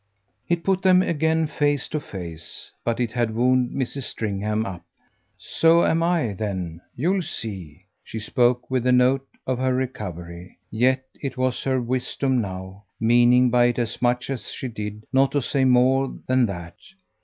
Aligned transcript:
It 0.49 0.63
put 0.63 0.81
them 0.81 1.03
again 1.03 1.45
face 1.45 1.87
to 1.89 1.99
face, 1.99 2.71
but 2.83 2.99
it 2.99 3.11
had 3.11 3.35
wound 3.35 3.69
Mrs. 3.69 4.01
Stringham 4.05 4.65
up. 4.65 4.81
"So 5.37 5.85
am 5.85 6.01
I 6.01 6.33
then, 6.33 6.81
you'll 6.95 7.21
see!" 7.21 7.85
she 8.03 8.17
spoke 8.17 8.71
with 8.71 8.83
the 8.85 8.91
note 8.91 9.27
of 9.45 9.59
her 9.59 9.75
recovery. 9.75 10.57
Yet 10.71 11.05
it 11.13 11.37
was 11.37 11.61
her 11.65 11.79
wisdom 11.79 12.41
now 12.41 12.85
meaning 12.99 13.51
by 13.51 13.65
it 13.65 13.77
as 13.77 14.01
much 14.01 14.31
as 14.31 14.51
she 14.51 14.69
did 14.69 15.03
not 15.13 15.33
to 15.33 15.41
say 15.43 15.65
more 15.65 16.11
than 16.25 16.47
that. 16.47 16.77